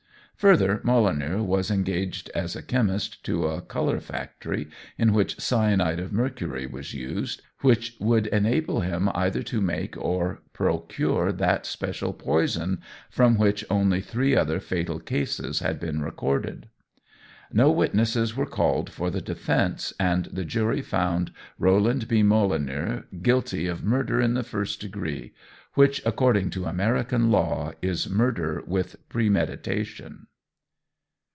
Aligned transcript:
Further, 0.37 0.81
Molineux 0.83 1.43
was 1.43 1.69
engaged 1.69 2.31
as 2.33 2.55
a 2.55 2.63
chemist 2.63 3.23
to 3.25 3.45
a 3.45 3.61
colour 3.61 3.99
factory 3.99 4.69
in 4.97 5.13
which 5.13 5.39
cyanide 5.39 5.99
of 5.99 6.11
mercury 6.11 6.65
was 6.65 6.95
used, 6.95 7.43
which 7.59 7.95
would 7.99 8.25
enable 8.25 8.79
him 8.79 9.11
either 9.13 9.43
to 9.43 9.61
make 9.61 9.95
or 9.97 10.41
procure 10.51 11.31
that 11.31 11.67
special 11.67 12.11
poison, 12.11 12.81
from 13.07 13.37
which 13.37 13.63
only 13.69 14.01
three 14.01 14.35
other 14.35 14.59
fatal 14.59 14.99
cases 14.99 15.59
had 15.59 15.79
been 15.79 16.01
recorded. 16.01 16.67
No 17.53 17.69
witnesses 17.69 18.35
were 18.35 18.47
called 18.47 18.89
for 18.89 19.11
the 19.11 19.21
defence, 19.21 19.93
and 19.99 20.25
the 20.25 20.43
jury 20.43 20.81
found 20.81 21.31
Roland 21.59 22.07
B. 22.07 22.23
Molineux 22.23 23.03
guilty 23.21 23.67
of 23.67 23.83
"murder 23.83 24.19
in 24.19 24.33
the 24.33 24.41
first 24.41 24.81
degree," 24.81 25.35
which, 25.75 26.01
according 26.03 26.49
to 26.49 26.65
American 26.65 27.29
law, 27.29 27.73
is 27.83 28.09
murder 28.09 28.63
with 28.65 28.95
premeditation. 29.07 30.25